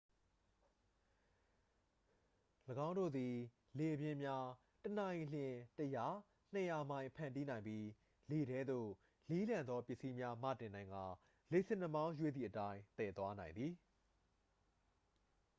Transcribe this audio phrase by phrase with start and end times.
[2.87, 3.35] ၎င်းတို့သည်
[3.77, 4.47] လေပြင်းများ
[4.83, 7.85] တစ်နာရီလျှင် ၁၀၀-၂၀၀ မိုင် ဖန်တီးနိုင်ပြီး
[8.31, 8.89] လေထဲသို့
[9.29, 11.05] လေးလံသော ပစ္စည်းများမတင်နိုင်ကာ
[11.51, 13.73] လေဆင်နှာမောင်းရွေ့သည့်အတိုင်း သယ်သွားနိုင်သည်။